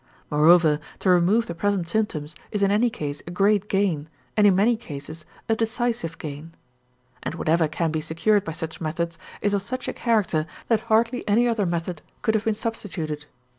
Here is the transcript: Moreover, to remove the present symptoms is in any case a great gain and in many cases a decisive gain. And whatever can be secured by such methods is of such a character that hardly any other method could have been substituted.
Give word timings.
Moreover, 0.31 0.79
to 0.97 1.11
remove 1.11 1.45
the 1.45 1.53
present 1.53 1.87
symptoms 1.87 2.33
is 2.49 2.63
in 2.63 2.71
any 2.71 2.89
case 2.89 3.21
a 3.27 3.29
great 3.29 3.67
gain 3.69 4.09
and 4.35 4.47
in 4.47 4.55
many 4.55 4.75
cases 4.75 5.25
a 5.47 5.55
decisive 5.55 6.17
gain. 6.17 6.55
And 7.21 7.35
whatever 7.35 7.67
can 7.67 7.91
be 7.91 8.01
secured 8.01 8.43
by 8.43 8.53
such 8.53 8.81
methods 8.81 9.19
is 9.43 9.53
of 9.53 9.61
such 9.61 9.87
a 9.87 9.93
character 9.93 10.47
that 10.69 10.79
hardly 10.89 11.23
any 11.27 11.47
other 11.47 11.67
method 11.67 12.01
could 12.23 12.33
have 12.33 12.45
been 12.45 12.55
substituted. 12.55 13.27